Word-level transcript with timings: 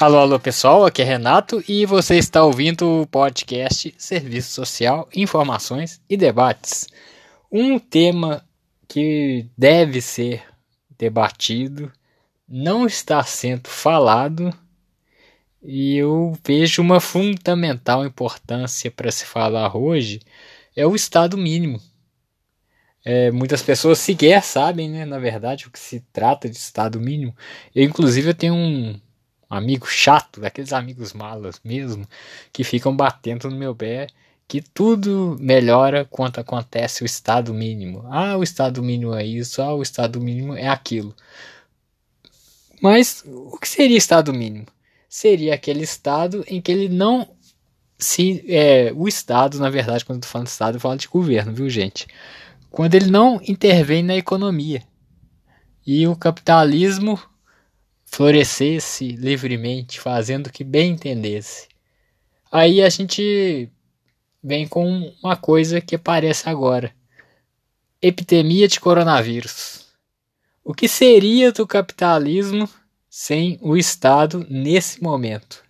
Alô, 0.00 0.18
alô 0.18 0.38
pessoal, 0.38 0.86
aqui 0.86 1.02
é 1.02 1.04
Renato 1.04 1.60
e 1.68 1.84
você 1.84 2.14
está 2.14 2.44
ouvindo 2.44 3.00
o 3.00 3.06
podcast 3.08 3.92
Serviço 3.98 4.52
Social, 4.52 5.08
Informações 5.12 6.00
e 6.08 6.16
Debates. 6.16 6.86
Um 7.50 7.80
tema 7.80 8.46
que 8.86 9.44
deve 9.58 10.00
ser 10.00 10.44
debatido, 10.96 11.90
não 12.48 12.86
está 12.86 13.24
sendo 13.24 13.68
falado 13.68 14.56
e 15.60 15.96
eu 15.96 16.38
vejo 16.46 16.80
uma 16.80 17.00
fundamental 17.00 18.06
importância 18.06 18.92
para 18.92 19.10
se 19.10 19.26
falar 19.26 19.76
hoje 19.76 20.20
é 20.76 20.86
o 20.86 20.94
Estado 20.94 21.36
mínimo. 21.36 21.80
É, 23.04 23.32
muitas 23.32 23.62
pessoas 23.62 23.98
sequer 23.98 24.44
sabem, 24.44 24.88
né, 24.88 25.04
na 25.04 25.18
verdade, 25.18 25.66
o 25.66 25.72
que 25.72 25.78
se 25.80 25.98
trata 26.12 26.48
de 26.48 26.56
Estado 26.56 27.00
mínimo. 27.00 27.34
Eu, 27.74 27.82
inclusive, 27.82 28.30
eu 28.30 28.34
tenho 28.34 28.54
um 28.54 29.00
amigo 29.48 29.86
chato, 29.86 30.40
daqueles 30.40 30.72
amigos 30.72 31.12
malas 31.12 31.60
mesmo, 31.64 32.06
que 32.52 32.64
ficam 32.64 32.94
batendo 32.94 33.50
no 33.50 33.56
meu 33.56 33.74
pé 33.74 34.08
que 34.48 34.62
tudo 34.62 35.36
melhora 35.38 36.06
quando 36.06 36.38
acontece 36.38 37.02
o 37.02 37.06
estado 37.06 37.52
mínimo. 37.52 38.02
Ah, 38.10 38.34
o 38.36 38.42
estado 38.42 38.82
mínimo 38.82 39.14
é 39.14 39.24
isso, 39.24 39.60
ah, 39.60 39.74
o 39.74 39.82
estado 39.82 40.18
mínimo 40.20 40.54
é 40.54 40.66
aquilo. 40.66 41.14
Mas 42.80 43.22
o 43.26 43.58
que 43.58 43.68
seria 43.68 43.98
estado 43.98 44.32
mínimo? 44.32 44.66
Seria 45.06 45.54
aquele 45.54 45.82
estado 45.82 46.44
em 46.48 46.62
que 46.62 46.72
ele 46.72 46.88
não 46.88 47.28
se 47.98 48.44
é, 48.48 48.92
o 48.94 49.08
estado, 49.08 49.58
na 49.58 49.68
verdade, 49.68 50.04
quando 50.04 50.18
eu 50.18 50.22
tô 50.22 50.28
falando 50.28 50.46
de 50.46 50.52
estado, 50.52 50.76
eu 50.76 50.80
falo 50.80 50.96
de 50.96 51.08
governo, 51.08 51.52
viu, 51.52 51.68
gente? 51.68 52.06
Quando 52.70 52.94
ele 52.94 53.10
não 53.10 53.40
intervém 53.46 54.02
na 54.02 54.16
economia. 54.16 54.82
E 55.86 56.06
o 56.06 56.14
capitalismo 56.14 57.18
florescesse 58.10 59.12
livremente, 59.12 60.00
fazendo 60.00 60.48
o 60.48 60.52
que 60.52 60.64
bem 60.64 60.92
entendesse. 60.92 61.68
Aí 62.50 62.82
a 62.82 62.88
gente 62.88 63.70
vem 64.42 64.66
com 64.66 65.12
uma 65.22 65.36
coisa 65.36 65.80
que 65.80 65.94
aparece 65.94 66.48
agora: 66.48 66.92
epidemia 68.00 68.66
de 68.66 68.80
coronavírus. 68.80 69.86
O 70.64 70.74
que 70.74 70.88
seria 70.88 71.52
do 71.52 71.66
capitalismo 71.66 72.68
sem 73.08 73.58
o 73.62 73.76
Estado 73.76 74.46
nesse 74.50 75.02
momento? 75.02 75.62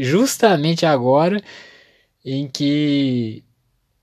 Justamente 0.00 0.86
agora 0.86 1.42
em 2.24 2.48
que 2.48 3.44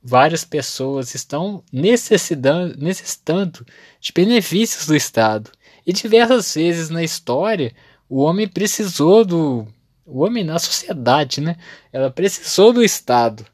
várias 0.01 0.43
pessoas 0.43 1.15
estão 1.15 1.63
necessitando, 1.71 2.77
necessitando 2.77 3.65
de 3.99 4.11
benefícios 4.11 4.85
do 4.85 4.95
Estado. 4.95 5.49
E 5.85 5.91
diversas 5.91 6.53
vezes 6.53 6.89
na 6.89 7.03
história, 7.03 7.73
o 8.09 8.21
homem 8.21 8.47
precisou 8.47 9.25
do. 9.25 9.67
O 10.05 10.23
homem 10.23 10.43
na 10.43 10.59
sociedade, 10.59 11.41
né? 11.41 11.57
Ela 11.91 12.11
precisou 12.11 12.73
do 12.73 12.83
Estado. 12.83 13.45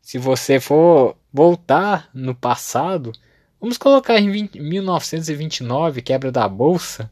Se 0.00 0.18
você 0.18 0.58
for 0.58 1.16
voltar 1.32 2.08
no 2.14 2.34
passado, 2.34 3.12
vamos 3.60 3.76
colocar 3.76 4.18
em 4.18 4.30
20, 4.30 4.58
1929, 4.58 6.02
quebra 6.02 6.32
da 6.32 6.48
Bolsa. 6.48 7.10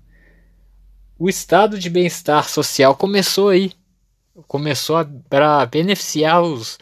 O 1.19 1.28
estado 1.28 1.78
de 1.78 1.88
bem-estar 1.88 2.48
social 2.48 2.97
começou 2.97 3.50
aí. 3.50 3.72
Começou 4.47 4.97
para 5.28 5.64
beneficiar 5.66 6.42
os, 6.42 6.78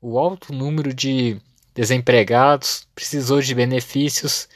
o 0.00 0.18
alto 0.18 0.52
número 0.52 0.92
de 0.92 1.40
desempregados, 1.74 2.86
precisou 2.94 3.40
de 3.40 3.54
benefícios 3.54 4.48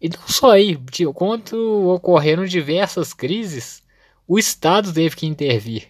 e 0.00 0.08
não 0.08 0.26
só 0.26 0.52
aí, 0.52 0.76
de, 0.76 1.04
quando 1.12 1.88
ocorreram 1.88 2.44
diversas 2.44 3.12
crises, 3.12 3.82
o 4.26 4.38
Estado 4.38 4.92
teve 4.92 5.16
que 5.16 5.26
intervir, 5.26 5.88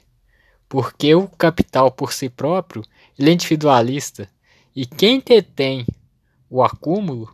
porque 0.68 1.14
o 1.14 1.28
capital 1.28 1.90
por 1.90 2.12
si 2.12 2.28
próprio 2.28 2.82
ele 3.18 3.30
é 3.30 3.32
individualista 3.32 4.28
e 4.74 4.86
quem 4.86 5.20
detém 5.20 5.86
o 6.48 6.62
acúmulo 6.62 7.32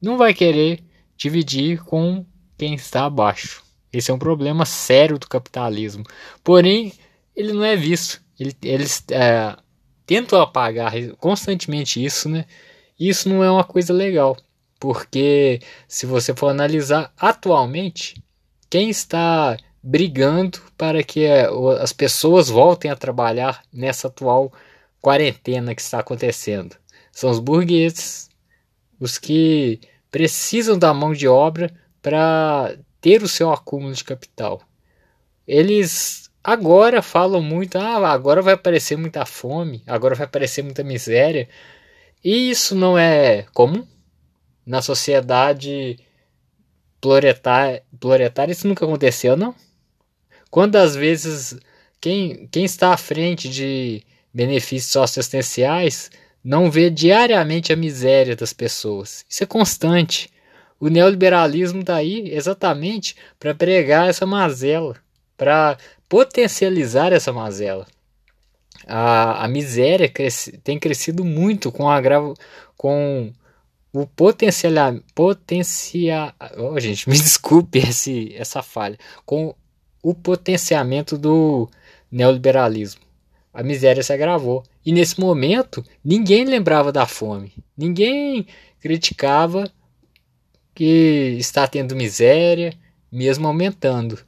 não 0.00 0.16
vai 0.16 0.34
querer 0.34 0.82
dividir 1.16 1.82
com 1.84 2.24
quem 2.58 2.74
está 2.74 3.04
abaixo. 3.04 3.62
Esse 3.92 4.10
é 4.10 4.14
um 4.14 4.18
problema 4.18 4.64
sério 4.66 5.18
do 5.18 5.28
capitalismo. 5.28 6.04
Porém, 6.42 6.92
ele 7.34 7.52
não 7.52 7.64
é 7.64 7.76
visto. 7.76 8.20
Ele, 8.38 8.54
eles 8.62 9.04
é, 9.10 9.56
tentam 10.04 10.40
apagar 10.40 10.92
constantemente 11.18 12.04
isso, 12.04 12.28
né? 12.28 12.44
Isso 12.98 13.28
não 13.28 13.42
é 13.42 13.50
uma 13.50 13.64
coisa 13.64 13.92
legal. 13.92 14.36
Porque 14.78 15.60
se 15.88 16.06
você 16.06 16.34
for 16.34 16.48
analisar 16.48 17.12
atualmente, 17.16 18.22
quem 18.68 18.90
está 18.90 19.56
brigando 19.82 20.60
para 20.76 21.02
que 21.02 21.24
eh, 21.24 21.48
as 21.80 21.92
pessoas 21.92 22.48
voltem 22.48 22.90
a 22.90 22.96
trabalhar 22.96 23.62
nessa 23.72 24.08
atual 24.08 24.52
quarentena 25.00 25.74
que 25.74 25.80
está 25.80 26.00
acontecendo? 26.00 26.76
São 27.12 27.30
os 27.30 27.38
burgueses, 27.38 28.28
os 29.00 29.18
que 29.18 29.80
precisam 30.10 30.78
da 30.78 30.92
mão 30.92 31.12
de 31.12 31.26
obra 31.28 31.72
para 32.02 32.76
ter 33.00 33.22
o 33.22 33.28
seu 33.28 33.52
acúmulo 33.52 33.94
de 33.94 34.04
capital. 34.04 34.62
Eles 35.46 36.30
agora 36.42 37.02
falam 37.02 37.42
muito, 37.42 37.76
ah, 37.76 38.12
agora 38.12 38.42
vai 38.42 38.54
aparecer 38.54 38.96
muita 38.96 39.24
fome, 39.24 39.82
agora 39.86 40.14
vai 40.14 40.26
aparecer 40.26 40.62
muita 40.62 40.84
miséria. 40.84 41.48
E 42.22 42.50
isso 42.50 42.74
não 42.74 42.98
é 42.98 43.46
comum? 43.54 43.86
Na 44.66 44.82
sociedade 44.82 45.98
proletária, 47.00 47.82
proletária 48.00 48.52
isso 48.52 48.66
nunca 48.66 48.84
aconteceu, 48.84 49.36
não? 49.36 49.54
Quantas 50.50 50.96
vezes 50.96 51.56
quem, 52.00 52.48
quem 52.50 52.64
está 52.64 52.92
à 52.92 52.96
frente 52.96 53.48
de 53.48 54.02
benefícios 54.34 54.92
socioassistenciais 54.92 56.10
não 56.42 56.70
vê 56.70 56.90
diariamente 56.90 57.72
a 57.72 57.76
miséria 57.76 58.34
das 58.34 58.52
pessoas? 58.52 59.24
Isso 59.28 59.44
é 59.44 59.46
constante. 59.46 60.30
O 60.78 60.88
neoliberalismo 60.88 61.80
está 61.80 61.96
aí 61.96 62.30
exatamente 62.32 63.16
para 63.38 63.54
pregar 63.54 64.08
essa 64.08 64.26
mazela, 64.26 64.96
para 65.36 65.78
potencializar 66.08 67.12
essa 67.12 67.32
mazela. 67.32 67.86
A, 68.86 69.44
a 69.44 69.48
miséria 69.48 70.08
cresce, 70.08 70.58
tem 70.58 70.78
crescido 70.78 71.24
muito 71.24 71.72
com, 71.72 71.88
agravo, 71.88 72.34
com 72.76 73.32
o 74.02 74.06
potencial 74.06 75.00
potencia 75.14 76.34
oh, 76.58 76.78
gente 76.78 77.08
me 77.10 77.16
desculpe 77.16 77.78
esse, 77.78 78.34
essa 78.36 78.62
falha 78.62 78.98
com 79.24 79.54
o 80.02 80.14
potenciamento 80.14 81.18
do 81.18 81.68
neoliberalismo. 82.10 83.00
A 83.52 83.62
miséria 83.62 84.02
se 84.02 84.12
agravou. 84.12 84.62
E 84.84 84.92
nesse 84.92 85.18
momento 85.18 85.84
ninguém 86.04 86.44
lembrava 86.44 86.92
da 86.92 87.06
fome. 87.06 87.52
Ninguém 87.76 88.46
criticava 88.80 89.68
que 90.74 91.36
está 91.38 91.66
tendo 91.66 91.96
miséria 91.96 92.74
mesmo 93.10 93.48
aumentando. 93.48 94.18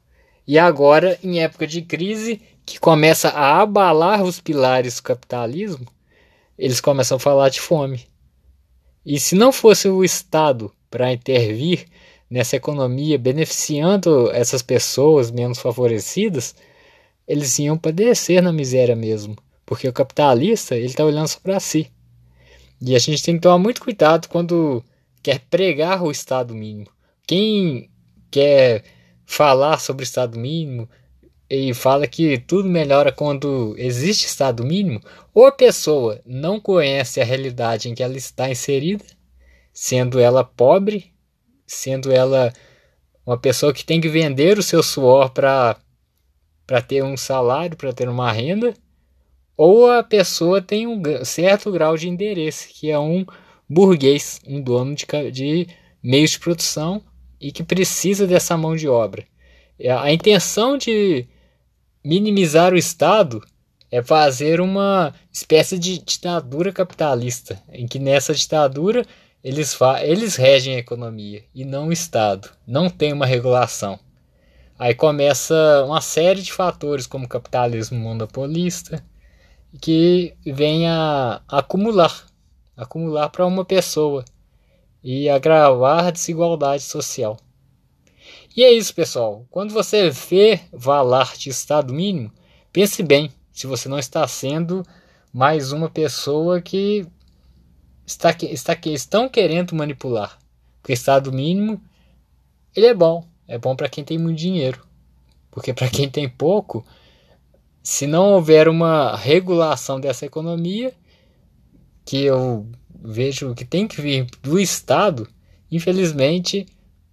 E 0.46 0.58
agora 0.58 1.18
em 1.22 1.40
época 1.40 1.66
de 1.66 1.82
crise 1.82 2.40
que 2.64 2.80
começa 2.80 3.28
a 3.28 3.60
abalar 3.60 4.22
os 4.22 4.40
pilares 4.40 4.96
do 4.96 5.02
capitalismo 5.02 5.86
eles 6.58 6.80
começam 6.80 7.16
a 7.16 7.20
falar 7.20 7.48
de 7.50 7.60
fome 7.60 8.06
e 9.10 9.18
se 9.18 9.34
não 9.34 9.50
fosse 9.50 9.88
o 9.88 10.04
Estado 10.04 10.70
para 10.90 11.10
intervir 11.10 11.86
nessa 12.28 12.56
economia, 12.56 13.16
beneficiando 13.16 14.30
essas 14.32 14.60
pessoas 14.60 15.30
menos 15.30 15.58
favorecidas, 15.58 16.54
eles 17.26 17.58
iam 17.58 17.78
padecer 17.78 18.42
na 18.42 18.52
miséria 18.52 18.94
mesmo. 18.94 19.34
Porque 19.64 19.88
o 19.88 19.94
capitalista 19.94 20.76
ele 20.76 20.84
está 20.84 21.06
olhando 21.06 21.26
só 21.26 21.40
para 21.40 21.58
si. 21.58 21.90
E 22.82 22.94
a 22.94 22.98
gente 22.98 23.22
tem 23.22 23.36
que 23.36 23.40
tomar 23.40 23.56
muito 23.56 23.80
cuidado 23.80 24.28
quando 24.28 24.84
quer 25.22 25.40
pregar 25.48 26.02
o 26.02 26.10
Estado 26.10 26.54
mínimo. 26.54 26.90
Quem 27.26 27.88
quer 28.30 28.84
falar 29.24 29.78
sobre 29.78 30.02
o 30.02 30.04
Estado 30.04 30.38
mínimo 30.38 30.86
e 31.50 31.72
fala 31.72 32.06
que 32.06 32.38
tudo 32.38 32.68
melhora 32.68 33.10
quando 33.10 33.74
existe 33.78 34.26
estado 34.26 34.64
mínimo, 34.64 35.00
ou 35.32 35.46
a 35.46 35.52
pessoa 35.52 36.20
não 36.26 36.60
conhece 36.60 37.20
a 37.20 37.24
realidade 37.24 37.88
em 37.88 37.94
que 37.94 38.02
ela 38.02 38.16
está 38.16 38.50
inserida, 38.50 39.04
sendo 39.72 40.20
ela 40.20 40.44
pobre, 40.44 41.12
sendo 41.66 42.12
ela 42.12 42.52
uma 43.24 43.38
pessoa 43.38 43.72
que 43.72 43.84
tem 43.84 44.00
que 44.00 44.08
vender 44.08 44.58
o 44.58 44.62
seu 44.62 44.82
suor 44.82 45.30
para 45.30 45.76
para 46.66 46.82
ter 46.82 47.02
um 47.02 47.16
salário, 47.16 47.78
para 47.78 47.94
ter 47.94 48.10
uma 48.10 48.30
renda, 48.30 48.74
ou 49.56 49.90
a 49.90 50.02
pessoa 50.02 50.60
tem 50.60 50.86
um 50.86 51.02
certo 51.24 51.72
grau 51.72 51.96
de 51.96 52.10
endereço, 52.10 52.68
que 52.68 52.90
é 52.90 52.98
um 52.98 53.24
burguês, 53.66 54.38
um 54.46 54.60
dono 54.60 54.94
de, 54.94 55.06
de 55.32 55.66
meios 56.02 56.32
de 56.32 56.40
produção 56.40 57.02
e 57.40 57.50
que 57.50 57.62
precisa 57.62 58.26
dessa 58.26 58.54
mão 58.54 58.76
de 58.76 58.86
obra. 58.86 59.26
A 59.98 60.12
intenção 60.12 60.76
de 60.76 61.26
minimizar 62.08 62.72
o 62.72 62.78
Estado 62.78 63.46
é 63.90 64.02
fazer 64.02 64.62
uma 64.62 65.12
espécie 65.30 65.78
de 65.78 65.98
ditadura 65.98 66.72
capitalista, 66.72 67.62
em 67.70 67.86
que 67.86 67.98
nessa 67.98 68.32
ditadura 68.32 69.04
eles, 69.44 69.78
eles 70.00 70.34
regem 70.36 70.76
a 70.76 70.78
economia 70.78 71.44
e 71.54 71.66
não 71.66 71.88
o 71.88 71.92
Estado, 71.92 72.48
não 72.66 72.88
tem 72.88 73.12
uma 73.12 73.26
regulação. 73.26 74.00
Aí 74.78 74.94
começa 74.94 75.84
uma 75.84 76.00
série 76.00 76.40
de 76.40 76.50
fatores, 76.50 77.06
como 77.06 77.28
capitalismo 77.28 77.98
monopolista, 77.98 79.04
que 79.78 80.34
vem 80.46 80.88
a 80.88 81.42
acumular 81.46 82.26
acumular 82.74 83.28
para 83.28 83.44
uma 83.44 83.66
pessoa 83.66 84.24
e 85.04 85.28
agravar 85.28 86.06
a 86.06 86.10
desigualdade 86.10 86.84
social. 86.84 87.36
E 88.58 88.64
é 88.64 88.72
isso, 88.72 88.92
pessoal. 88.92 89.46
Quando 89.52 89.72
você 89.72 90.10
vê 90.10 90.58
valar 90.72 91.36
de 91.36 91.48
estado 91.48 91.94
mínimo, 91.94 92.32
pense 92.72 93.04
bem 93.04 93.30
se 93.52 93.68
você 93.68 93.88
não 93.88 94.00
está 94.00 94.26
sendo 94.26 94.82
mais 95.32 95.70
uma 95.70 95.88
pessoa 95.88 96.60
que 96.60 97.06
está, 98.04 98.34
está 98.42 98.74
que 98.74 98.90
estão 98.90 99.28
querendo 99.28 99.76
manipular. 99.76 100.40
Porque 100.82 100.92
estado 100.92 101.32
mínimo 101.32 101.80
ele 102.74 102.86
é 102.86 102.94
bom, 102.94 103.24
é 103.46 103.56
bom 103.56 103.76
para 103.76 103.88
quem 103.88 104.02
tem 104.02 104.18
muito 104.18 104.38
dinheiro. 104.38 104.84
Porque 105.52 105.72
para 105.72 105.88
quem 105.88 106.10
tem 106.10 106.28
pouco, 106.28 106.84
se 107.80 108.08
não 108.08 108.32
houver 108.32 108.68
uma 108.68 109.14
regulação 109.16 110.00
dessa 110.00 110.26
economia, 110.26 110.92
que 112.04 112.24
eu 112.24 112.66
vejo 113.04 113.54
que 113.54 113.64
tem 113.64 113.86
que 113.86 114.02
vir 114.02 114.26
do 114.42 114.58
Estado, 114.58 115.28
infelizmente 115.70 116.66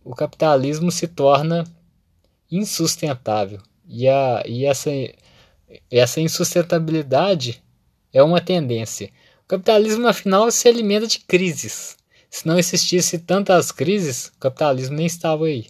o 0.05 0.13
capitalismo 0.13 0.91
se 0.91 1.07
torna 1.07 1.65
insustentável. 2.49 3.59
E, 3.87 4.07
a, 4.07 4.43
e 4.45 4.63
essa, 4.65 4.91
essa 5.89 6.21
insustentabilidade 6.21 7.61
é 8.13 8.21
uma 8.21 8.39
tendência. 8.39 9.09
O 9.43 9.47
capitalismo, 9.47 10.07
afinal, 10.07 10.49
se 10.51 10.67
alimenta 10.67 11.07
de 11.07 11.19
crises. 11.19 11.97
Se 12.29 12.47
não 12.47 12.57
existisse 12.57 13.17
tantas 13.17 13.71
crises, 13.71 14.27
o 14.27 14.39
capitalismo 14.39 14.95
nem 14.95 15.07
estava 15.07 15.45
aí. 15.45 15.67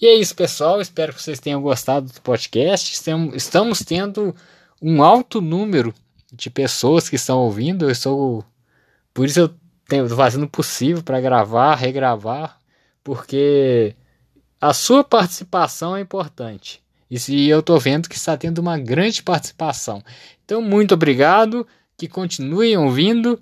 E 0.00 0.06
é 0.06 0.14
isso, 0.14 0.34
pessoal. 0.34 0.80
Espero 0.80 1.12
que 1.12 1.22
vocês 1.22 1.38
tenham 1.38 1.60
gostado 1.60 2.10
do 2.10 2.20
podcast. 2.22 2.98
Estamos 3.34 3.80
tendo 3.80 4.34
um 4.80 5.02
alto 5.02 5.42
número 5.42 5.94
de 6.32 6.48
pessoas 6.48 7.08
que 7.08 7.16
estão 7.16 7.38
ouvindo. 7.40 7.84
Eu 7.84 7.90
estou. 7.90 8.44
Por 9.12 9.26
isso 9.26 9.40
eu 9.40 9.54
tenho 9.86 10.08
fazendo 10.08 10.44
o 10.44 10.48
possível 10.48 11.02
para 11.02 11.20
gravar, 11.20 11.74
regravar, 11.74 12.59
porque 13.02 13.94
a 14.60 14.72
sua 14.74 15.02
participação 15.02 15.96
é 15.96 16.00
importante. 16.00 16.82
E 17.10 17.48
eu 17.48 17.60
estou 17.60 17.78
vendo 17.80 18.08
que 18.08 18.14
está 18.14 18.36
tendo 18.36 18.58
uma 18.58 18.78
grande 18.78 19.22
participação. 19.22 20.02
Então, 20.44 20.62
muito 20.62 20.94
obrigado, 20.94 21.66
que 21.96 22.06
continuem 22.06 22.76
ouvindo 22.76 23.40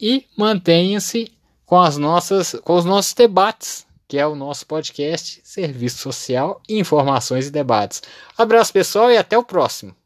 e 0.00 0.24
mantenham-se 0.36 1.30
com 1.66 1.78
as 1.78 1.98
nossas 1.98 2.56
com 2.64 2.76
os 2.76 2.84
nossos 2.84 3.12
debates, 3.12 3.86
que 4.06 4.16
é 4.16 4.26
o 4.26 4.34
nosso 4.34 4.66
podcast 4.66 5.40
Serviço 5.44 5.98
Social, 5.98 6.62
Informações 6.66 7.48
e 7.48 7.50
Debates. 7.50 8.02
Abraço 8.38 8.72
pessoal 8.72 9.10
e 9.10 9.18
até 9.18 9.36
o 9.36 9.44
próximo. 9.44 9.97